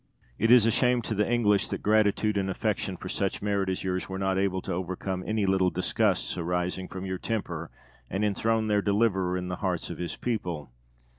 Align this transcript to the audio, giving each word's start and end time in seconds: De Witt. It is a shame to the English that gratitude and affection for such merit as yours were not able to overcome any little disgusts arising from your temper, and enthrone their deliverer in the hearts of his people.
De 0.01 0.05
Witt. 0.45 0.49
It 0.49 0.55
is 0.55 0.65
a 0.65 0.71
shame 0.71 1.03
to 1.03 1.13
the 1.13 1.31
English 1.31 1.67
that 1.67 1.83
gratitude 1.83 2.35
and 2.35 2.49
affection 2.49 2.97
for 2.97 3.07
such 3.07 3.43
merit 3.43 3.69
as 3.69 3.83
yours 3.83 4.09
were 4.09 4.17
not 4.17 4.35
able 4.35 4.59
to 4.63 4.73
overcome 4.73 5.23
any 5.27 5.45
little 5.45 5.69
disgusts 5.69 6.35
arising 6.39 6.87
from 6.87 7.05
your 7.05 7.19
temper, 7.19 7.69
and 8.09 8.25
enthrone 8.25 8.65
their 8.65 8.81
deliverer 8.81 9.37
in 9.37 9.47
the 9.47 9.57
hearts 9.57 9.91
of 9.91 9.99
his 9.99 10.15
people. 10.15 10.71